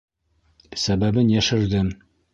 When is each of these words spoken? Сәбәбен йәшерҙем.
Сәбәбен 0.85 1.29
йәшерҙем. 1.37 1.95